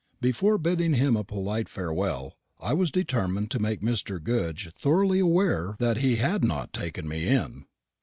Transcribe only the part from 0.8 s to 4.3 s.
him a polite farewell, I was determined to make Mr.